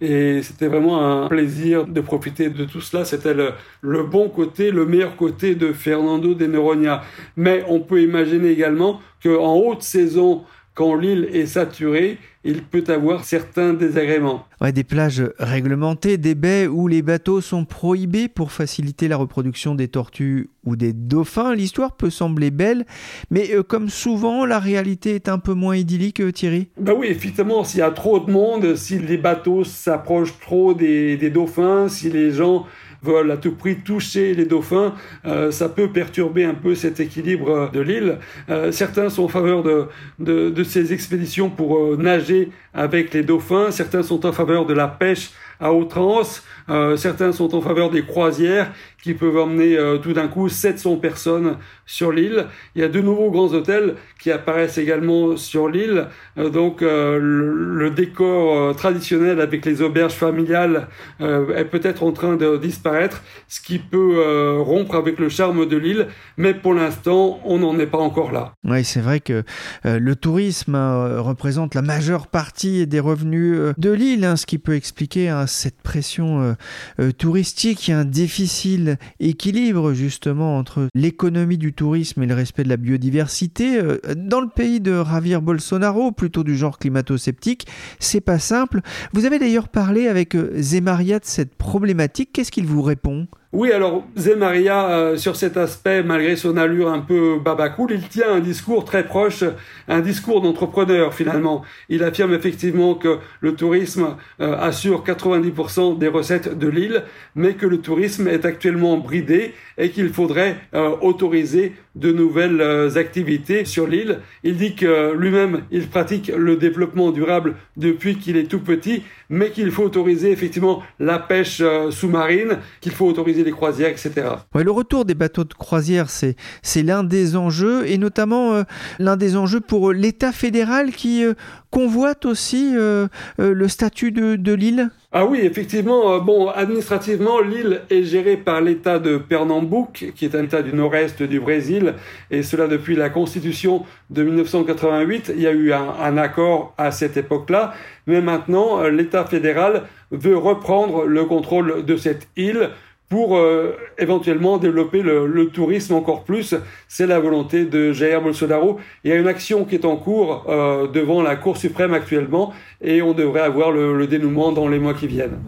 et 0.00 0.42
c'était 0.42 0.68
vraiment 0.68 1.24
un 1.24 1.28
plaisir 1.28 1.86
de 1.86 2.00
profiter 2.00 2.50
de 2.50 2.64
tout 2.64 2.80
cela. 2.80 3.04
C'était 3.04 3.34
le, 3.34 4.02
bon 4.04 4.28
côté, 4.28 4.70
le 4.70 4.86
meilleur 4.86 5.16
côté 5.16 5.54
de 5.54 5.72
Fernando 5.72 6.34
de 6.34 6.46
Noronha. 6.46 7.02
Mais 7.36 7.64
on 7.68 7.80
peut 7.80 8.02
imaginer 8.02 8.50
également 8.50 9.00
qu'en 9.22 9.56
haute 9.56 9.82
saison, 9.82 10.44
quand 10.78 10.94
l'île 10.94 11.28
est 11.32 11.46
saturée, 11.46 12.18
il 12.44 12.62
peut 12.62 12.84
avoir 12.86 13.24
certains 13.24 13.74
désagréments. 13.74 14.44
Ouais, 14.60 14.70
des 14.70 14.84
plages 14.84 15.24
réglementées, 15.40 16.18
des 16.18 16.36
baies 16.36 16.68
où 16.68 16.86
les 16.86 17.02
bateaux 17.02 17.40
sont 17.40 17.64
prohibés 17.64 18.28
pour 18.28 18.52
faciliter 18.52 19.08
la 19.08 19.16
reproduction 19.16 19.74
des 19.74 19.88
tortues 19.88 20.50
ou 20.64 20.76
des 20.76 20.92
dauphins. 20.92 21.52
L'histoire 21.52 21.96
peut 21.96 22.10
sembler 22.10 22.52
belle, 22.52 22.86
mais 23.32 23.52
euh, 23.52 23.64
comme 23.64 23.88
souvent, 23.88 24.46
la 24.46 24.60
réalité 24.60 25.16
est 25.16 25.28
un 25.28 25.40
peu 25.40 25.52
moins 25.52 25.74
idyllique, 25.74 26.20
euh, 26.20 26.30
Thierry. 26.30 26.68
Ben 26.78 26.94
oui, 26.96 27.08
effectivement, 27.08 27.64
s'il 27.64 27.80
y 27.80 27.82
a 27.82 27.90
trop 27.90 28.20
de 28.20 28.30
monde, 28.30 28.76
si 28.76 29.00
les 29.00 29.18
bateaux 29.18 29.64
s'approchent 29.64 30.38
trop 30.38 30.74
des, 30.74 31.16
des 31.16 31.30
dauphins, 31.30 31.88
si 31.88 32.08
les 32.08 32.30
gens 32.30 32.66
veulent 33.02 33.30
à 33.30 33.36
tout 33.36 33.52
prix 33.52 33.76
toucher 33.76 34.34
les 34.34 34.44
dauphins, 34.44 34.94
euh, 35.26 35.50
ça 35.50 35.68
peut 35.68 35.88
perturber 35.88 36.44
un 36.44 36.54
peu 36.54 36.74
cet 36.74 37.00
équilibre 37.00 37.70
de 37.72 37.80
l'île. 37.80 38.18
Euh, 38.50 38.72
certains 38.72 39.08
sont 39.08 39.24
en 39.24 39.28
faveur 39.28 39.62
de, 39.62 39.88
de, 40.18 40.64
ces 40.64 40.92
expéditions 40.92 41.50
pour 41.50 41.78
euh, 41.78 41.96
nager 41.96 42.50
avec 42.74 43.14
les 43.14 43.22
dauphins, 43.22 43.70
certains 43.70 44.02
sont 44.02 44.26
en 44.26 44.32
faveur 44.32 44.66
de 44.66 44.74
la 44.74 44.88
pêche 44.88 45.30
à 45.60 45.72
outrance. 45.72 46.42
Euh, 46.68 46.96
certains 46.96 47.32
sont 47.32 47.54
en 47.54 47.60
faveur 47.60 47.90
des 47.90 48.04
croisières 48.04 48.72
qui 49.02 49.14
peuvent 49.14 49.38
emmener 49.38 49.78
euh, 49.78 49.98
tout 49.98 50.12
d'un 50.12 50.28
coup 50.28 50.48
700 50.48 50.96
personnes 50.96 51.56
sur 51.86 52.12
l'île. 52.12 52.46
Il 52.74 52.82
y 52.82 52.84
a 52.84 52.88
de 52.88 53.00
nouveaux 53.00 53.30
grands 53.30 53.52
hôtels 53.54 53.94
qui 54.20 54.30
apparaissent 54.30 54.76
également 54.76 55.36
sur 55.36 55.68
l'île. 55.68 56.08
Euh, 56.36 56.50
donc 56.50 56.80
le, 56.80 57.18
le, 57.18 57.90
décor 57.90 58.76
traditionnel 58.76 59.40
avec 59.40 59.64
les 59.64 59.80
auberges 59.82 60.12
familiales 60.12 60.88
est 61.20 61.64
peut-être 61.64 62.02
en 62.02 62.12
train 62.12 62.36
de 62.36 62.56
disparaître, 62.58 63.22
ce 63.48 63.60
qui 63.60 63.78
peut 63.78 64.60
rompre 64.60 64.94
avec 64.94 65.18
le 65.18 65.28
charme 65.28 65.66
de 65.66 65.76
l'île. 65.76 66.08
Mais 66.36 66.54
pour 66.54 66.74
l'instant, 66.74 67.40
on 67.44 67.58
n'en 67.58 67.78
est 67.78 67.86
pas 67.86 67.98
encore 67.98 68.30
là. 68.30 68.52
Oui, 68.64 68.84
c'est 68.84 69.00
vrai 69.00 69.20
que 69.20 69.42
le 69.84 70.16
tourisme 70.16 70.76
représente 70.76 71.74
la 71.74 71.82
majeure 71.82 72.26
partie 72.26 72.86
des 72.86 73.00
revenus 73.00 73.58
de 73.76 73.90
l'île, 73.90 74.24
hein, 74.24 74.36
ce 74.36 74.46
qui 74.46 74.58
peut 74.58 74.74
expliquer 74.74 75.28
un 75.28 75.46
cette 75.48 75.80
pression 75.82 76.40
euh, 76.42 76.54
euh, 77.00 77.12
touristique, 77.12 77.88
il 77.88 77.90
y 77.90 77.94
a 77.94 77.98
un 77.98 78.04
difficile 78.04 78.98
équilibre 79.20 79.92
justement 79.92 80.56
entre 80.56 80.88
l'économie 80.94 81.58
du 81.58 81.72
tourisme 81.72 82.22
et 82.22 82.26
le 82.26 82.34
respect 82.34 82.64
de 82.64 82.68
la 82.68 82.76
biodiversité. 82.76 83.78
Euh, 83.78 83.98
dans 84.14 84.40
le 84.40 84.48
pays 84.48 84.80
de 84.80 85.02
Javier 85.04 85.38
Bolsonaro, 85.38 86.12
plutôt 86.12 86.44
du 86.44 86.56
genre 86.56 86.78
climato-sceptique, 86.78 87.66
c'est 87.98 88.20
pas 88.20 88.38
simple. 88.38 88.80
Vous 89.12 89.24
avez 89.24 89.38
d'ailleurs 89.38 89.68
parlé 89.68 90.06
avec 90.06 90.36
Zemaria 90.56 91.18
de 91.18 91.24
cette 91.24 91.54
problématique. 91.54 92.30
Qu'est-ce 92.32 92.52
qu'il 92.52 92.66
vous 92.66 92.82
répond? 92.82 93.26
Oui, 93.50 93.72
alors 93.72 94.04
Zemaria, 94.14 94.90
euh, 94.90 95.16
sur 95.16 95.34
cet 95.34 95.56
aspect, 95.56 96.02
malgré 96.02 96.36
son 96.36 96.58
allure 96.58 96.92
un 96.92 96.98
peu 96.98 97.38
babacool, 97.42 97.92
il 97.92 98.06
tient 98.06 98.30
un 98.30 98.40
discours 98.40 98.84
très 98.84 99.06
proche, 99.06 99.42
un 99.88 100.00
discours 100.00 100.42
d'entrepreneur 100.42 101.14
finalement. 101.14 101.62
Il 101.88 102.04
affirme 102.04 102.34
effectivement 102.34 102.94
que 102.94 103.16
le 103.40 103.54
tourisme 103.54 104.16
euh, 104.42 104.54
assure 104.58 105.02
90% 105.02 105.96
des 105.96 106.08
recettes 106.08 106.58
de 106.58 106.68
l'île, 106.68 107.04
mais 107.36 107.54
que 107.54 107.64
le 107.64 107.78
tourisme 107.78 108.28
est 108.28 108.44
actuellement 108.44 108.98
bridé 108.98 109.54
et 109.78 109.88
qu'il 109.92 110.10
faudrait 110.10 110.56
euh, 110.74 110.90
autoriser 111.00 111.72
de 111.94 112.12
nouvelles 112.12 112.62
activités 112.96 113.64
sur 113.64 113.88
l'île. 113.88 114.20
Il 114.44 114.56
dit 114.56 114.76
que 114.76 115.14
lui-même, 115.14 115.62
il 115.72 115.88
pratique 115.88 116.30
le 116.36 116.54
développement 116.56 117.10
durable 117.10 117.56
depuis 117.76 118.18
qu'il 118.18 118.36
est 118.36 118.44
tout 118.48 118.60
petit, 118.60 119.02
mais 119.30 119.50
qu'il 119.50 119.72
faut 119.72 119.82
autoriser 119.82 120.30
effectivement 120.30 120.80
la 121.00 121.18
pêche 121.18 121.60
sous-marine, 121.90 122.58
qu'il 122.80 122.92
faut 122.92 123.06
autoriser 123.06 123.37
les 123.44 123.50
croisières, 123.50 123.90
etc. 123.90 124.28
Ouais, 124.54 124.64
le 124.64 124.70
retour 124.70 125.04
des 125.04 125.14
bateaux 125.14 125.44
de 125.44 125.54
croisière, 125.54 126.10
c'est, 126.10 126.36
c'est 126.62 126.82
l'un 126.82 127.04
des 127.04 127.36
enjeux, 127.36 127.86
et 127.86 127.98
notamment 127.98 128.54
euh, 128.54 128.62
l'un 128.98 129.16
des 129.16 129.36
enjeux 129.36 129.60
pour 129.60 129.92
l'État 129.92 130.32
fédéral 130.32 130.92
qui 130.92 131.24
euh, 131.24 131.34
convoite 131.70 132.24
aussi 132.24 132.72
euh, 132.74 133.08
le 133.38 133.68
statut 133.68 134.10
de, 134.10 134.36
de 134.36 134.52
l'île 134.52 134.90
ah 135.10 135.24
oui, 135.24 135.40
effectivement. 135.42 136.18
bon, 136.20 136.48
administrativement, 136.48 137.40
l'île 137.40 137.80
est 137.88 138.02
gérée 138.02 138.36
par 138.36 138.60
l'État 138.60 138.98
de 138.98 139.16
Pernambouc, 139.16 140.12
qui 140.14 140.24
est 140.26 140.34
un 140.34 140.44
État 140.44 140.60
du 140.60 140.74
nord-est 140.74 141.22
du 141.22 141.40
Brésil, 141.40 141.94
et 142.30 142.42
cela 142.42 142.66
depuis 142.66 142.94
la 142.94 143.08
Constitution 143.08 143.86
de 144.10 144.22
1988. 144.22 145.32
Il 145.34 145.40
y 145.40 145.46
a 145.46 145.52
eu 145.52 145.72
un, 145.72 145.94
un 145.98 146.18
accord 146.18 146.74
à 146.76 146.90
cette 146.90 147.16
époque-là, 147.16 147.72
mais 148.06 148.20
maintenant, 148.20 148.86
l'État 148.86 149.24
fédéral 149.24 149.84
veut 150.10 150.36
reprendre 150.36 151.04
le 151.04 151.24
contrôle 151.24 151.84
de 151.84 151.96
cette 151.96 152.28
île 152.36 152.70
pour 153.08 153.36
euh, 153.36 153.76
éventuellement 153.98 154.58
développer 154.58 155.02
le, 155.02 155.26
le, 155.26 155.46
tourisme 155.48 155.94
encore 155.94 156.24
plus. 156.24 156.54
C'est 156.88 157.06
la 157.06 157.18
volonté 157.18 157.64
de 157.64 157.92
Jair 157.92 158.20
Bolsonaro. 158.20 158.78
Il 159.04 159.10
y 159.10 159.14
a 159.14 159.16
une 159.16 159.28
action 159.28 159.64
qui 159.64 159.76
est 159.76 159.84
en 159.84 159.96
cours 159.96 160.44
euh, 160.48 160.86
devant 160.88 161.22
la 161.22 161.36
Cour 161.36 161.56
suprême 161.56 161.94
actuellement 161.94 162.52
et 162.82 163.00
on 163.00 163.14
devrait 163.14 163.40
avoir 163.40 163.70
le, 163.70 163.96
le 163.96 164.06
dénouement 164.06 164.52
dans 164.52 164.68
les 164.68 164.78
mois 164.78 164.94
qui 164.94 165.06
viennent. 165.06 165.38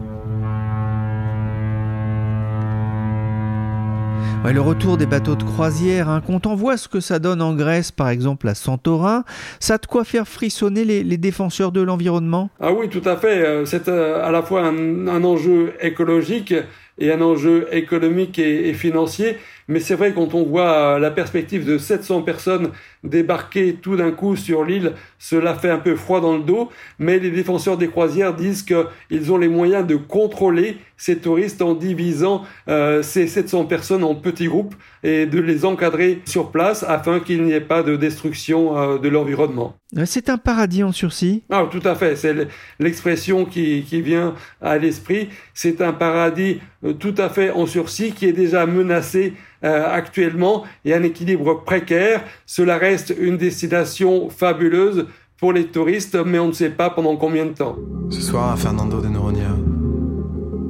Ouais, 4.43 4.53
le 4.53 4.61
retour 4.61 4.97
des 4.97 5.05
bateaux 5.05 5.35
de 5.35 5.43
croisière, 5.43 6.09
hein, 6.09 6.19
quand 6.25 6.47
on 6.47 6.55
voit 6.55 6.75
ce 6.75 6.87
que 6.87 6.99
ça 6.99 7.19
donne 7.19 7.43
en 7.43 7.53
Grèce, 7.53 7.91
par 7.91 8.09
exemple 8.09 8.47
à 8.47 8.55
Santorin, 8.55 9.23
ça 9.59 9.75
a 9.75 9.77
de 9.77 9.85
quoi 9.85 10.03
faire 10.03 10.27
frissonner 10.27 10.83
les, 10.83 11.03
les 11.03 11.17
défenseurs 11.17 11.71
de 11.71 11.79
l'environnement? 11.79 12.49
Ah 12.59 12.73
oui, 12.73 12.89
tout 12.89 13.07
à 13.07 13.17
fait. 13.17 13.45
Euh, 13.45 13.65
c'est 13.65 13.87
à 13.87 14.31
la 14.31 14.41
fois 14.41 14.63
un, 14.63 15.07
un 15.07 15.23
enjeu 15.23 15.73
écologique 15.79 16.55
et 17.01 17.11
un 17.11 17.21
enjeu 17.21 17.67
économique 17.71 18.39
et, 18.39 18.73
financier. 18.73 19.37
Mais 19.67 19.79
c'est 19.79 19.95
vrai, 19.95 20.13
quand 20.13 20.33
on 20.33 20.43
voit 20.43 20.99
la 20.99 21.11
perspective 21.11 21.65
de 21.65 21.77
700 21.77 22.21
personnes 22.23 22.71
débarquer 23.03 23.75
tout 23.81 23.95
d'un 23.95 24.11
coup 24.11 24.35
sur 24.35 24.63
l'île, 24.63 24.93
cela 25.17 25.55
fait 25.55 25.69
un 25.69 25.79
peu 25.79 25.95
froid 25.95 26.21
dans 26.21 26.37
le 26.37 26.43
dos. 26.43 26.69
Mais 26.99 27.19
les 27.19 27.31
défenseurs 27.31 27.77
des 27.77 27.87
croisières 27.87 28.35
disent 28.35 28.63
qu'ils 28.63 29.31
ont 29.31 29.37
les 29.37 29.47
moyens 29.47 29.85
de 29.85 29.95
contrôler 29.95 30.77
ces 30.97 31.17
touristes 31.17 31.63
en 31.63 31.73
divisant 31.73 32.43
euh, 32.67 33.01
ces 33.01 33.25
700 33.25 33.65
personnes 33.65 34.03
en 34.03 34.13
petits 34.13 34.45
groupes 34.45 34.75
et 35.01 35.25
de 35.25 35.39
les 35.39 35.65
encadrer 35.65 36.21
sur 36.25 36.51
place 36.51 36.85
afin 36.87 37.19
qu'il 37.19 37.43
n'y 37.43 37.53
ait 37.53 37.59
pas 37.59 37.81
de 37.81 37.95
destruction 37.95 38.77
euh, 38.77 38.97
de 38.99 39.09
l'environnement. 39.09 39.75
C'est 40.05 40.29
un 40.29 40.37
paradis 40.37 40.83
en 40.83 40.91
sursis 40.91 41.41
Ah, 41.49 41.67
tout 41.69 41.81
à 41.83 41.95
fait. 41.95 42.15
C'est 42.15 42.47
l'expression 42.79 43.45
qui, 43.45 43.83
qui 43.83 44.01
vient 44.01 44.35
à 44.61 44.77
l'esprit. 44.77 45.29
C'est 45.55 45.81
un 45.81 45.91
paradis 45.91 46.59
euh, 46.85 46.93
tout 46.93 47.15
à 47.17 47.29
fait 47.29 47.49
en 47.49 47.65
sursis 47.65 48.11
qui 48.11 48.27
est 48.27 48.33
déjà 48.33 48.65
menacé 48.67 49.33
euh, 49.63 49.85
actuellement 49.91 50.63
et 50.85 50.93
un 50.93 51.03
équilibre 51.03 51.63
précaire. 51.63 52.23
Cela 52.45 52.77
reste 52.77 53.13
une 53.19 53.37
destination 53.37 54.29
fabuleuse 54.29 55.07
pour 55.37 55.53
les 55.53 55.65
touristes, 55.65 56.17
mais 56.25 56.39
on 56.39 56.47
ne 56.47 56.53
sait 56.53 56.69
pas 56.69 56.89
pendant 56.89 57.15
combien 57.17 57.45
de 57.45 57.53
temps. 57.53 57.75
Ce 58.09 58.21
soir, 58.21 58.51
à 58.51 58.55
Fernando 58.55 59.01
de 59.01 59.07
Noronha, 59.07 59.55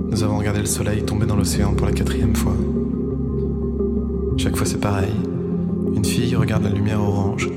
nous 0.10 0.24
avons 0.24 0.38
regardé 0.38 0.60
le 0.60 0.66
soleil 0.66 1.04
tomber 1.04 1.26
dans 1.26 1.36
l'océan 1.36 1.74
pour 1.74 1.88
la 1.88 1.94
quatrième 1.94 2.36
fois. 2.36 2.56
Chaque 4.38 4.56
fois, 4.56 4.66
c'est 4.66 4.80
pareil. 4.80 5.14
Une 5.94 6.06
fille 6.06 6.36
regarde 6.36 6.64
la 6.64 6.70
lumière 6.70 7.02
orange 7.02 7.50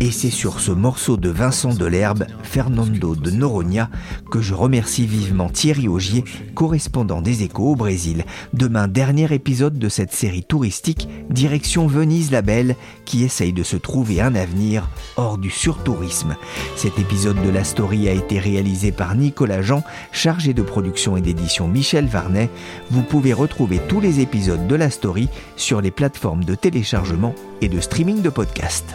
et 0.00 0.10
c'est 0.10 0.30
sur 0.30 0.60
ce 0.60 0.72
morceau 0.72 1.16
de 1.16 1.28
Vincent 1.28 1.72
Delerbe, 1.72 2.26
Fernando 2.42 3.14
de 3.14 3.30
Noronha, 3.30 3.88
que 4.30 4.40
je 4.40 4.54
remercie 4.54 5.06
vivement 5.06 5.48
Thierry 5.48 5.88
Augier, 5.88 6.24
correspondant 6.54 7.22
des 7.22 7.42
Échos 7.44 7.72
au 7.72 7.76
Brésil. 7.76 8.24
Demain, 8.52 8.88
dernier 8.88 9.32
épisode 9.32 9.78
de 9.78 9.88
cette 9.88 10.12
série 10.12 10.44
touristique, 10.44 11.08
direction 11.30 11.86
Venise 11.86 12.30
la 12.30 12.42
Belle, 12.42 12.76
qui 13.04 13.22
essaye 13.22 13.52
de 13.52 13.62
se 13.62 13.76
trouver 13.76 14.20
un 14.20 14.34
avenir 14.34 14.88
hors 15.16 15.38
du 15.38 15.50
surtourisme. 15.50 16.36
Cet 16.76 16.98
épisode 16.98 17.42
de 17.42 17.50
la 17.50 17.64
story 17.64 18.08
a 18.08 18.12
été 18.12 18.38
réalisé 18.38 18.92
par 18.92 19.14
Nicolas 19.14 19.62
Jean, 19.62 19.82
chargé 20.12 20.52
de 20.52 20.62
production 20.62 21.16
et 21.16 21.20
d'édition 21.20 21.68
Michel 21.68 22.06
Varnet. 22.06 22.50
Vous 22.90 23.02
pouvez 23.02 23.32
retrouver 23.32 23.80
tous 23.88 24.00
les 24.00 24.20
épisodes 24.20 24.66
de 24.66 24.74
la 24.74 24.90
story 24.90 25.28
sur 25.56 25.80
les 25.80 25.90
plateformes 25.90 26.44
de 26.44 26.54
téléchargement 26.54 27.34
et 27.60 27.68
de 27.68 27.80
streaming 27.80 28.22
de 28.22 28.30
podcasts. 28.30 28.94